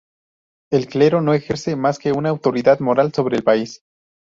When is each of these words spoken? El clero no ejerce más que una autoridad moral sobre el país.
El 0.71 0.87
clero 0.87 1.21
no 1.21 1.31
ejerce 1.35 1.75
más 1.75 1.99
que 1.99 2.11
una 2.11 2.29
autoridad 2.29 2.79
moral 2.79 3.13
sobre 3.13 3.37
el 3.37 3.43
país. 3.43 3.83